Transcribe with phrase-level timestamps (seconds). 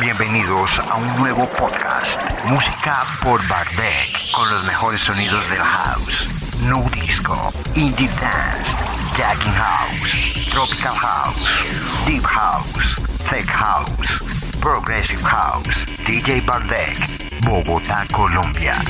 [0.00, 6.28] Bienvenidos a un nuevo podcast, Música por Bardec, con los mejores sonidos del house,
[6.60, 8.70] nu disco, indie dance,
[9.16, 12.94] jacking house, tropical house, deep house,
[13.28, 14.20] tech house,
[14.60, 16.96] progressive house, DJ Bardec,
[17.40, 18.80] Bogotá, Colombia.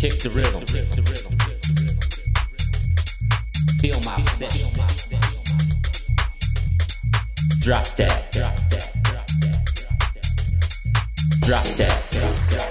[0.00, 0.64] Kick the rhythm.
[3.80, 4.70] Feel my obsession.
[7.60, 8.32] Drop that.
[8.32, 8.94] Drop that.
[11.42, 12.10] Drop that.
[12.48, 12.64] Drop